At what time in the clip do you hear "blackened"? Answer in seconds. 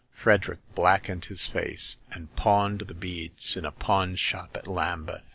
0.73-1.25